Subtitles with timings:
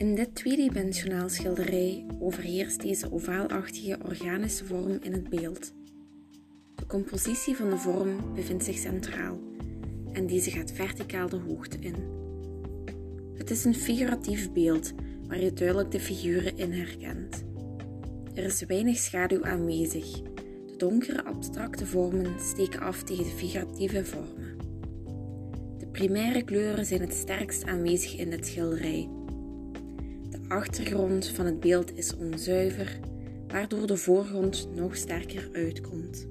[0.00, 5.72] In dit tweedimensionaal schilderij overheerst deze ovaalachtige organische vorm in het beeld.
[6.74, 9.38] De compositie van de vorm bevindt zich centraal
[10.12, 11.94] en deze gaat verticaal de hoogte in.
[13.34, 14.92] Het is een figuratief beeld
[15.28, 17.44] waar je duidelijk de figuren in herkent.
[18.34, 20.22] Er is weinig schaduw aanwezig.
[20.66, 24.56] De donkere abstracte vormen steken af tegen de figuratieve vormen.
[25.78, 29.08] De primaire kleuren zijn het sterkst aanwezig in dit schilderij
[30.50, 32.98] achtergrond van het beeld is onzuiver,
[33.48, 36.26] waardoor de voorgrond nog sterker uitkomt.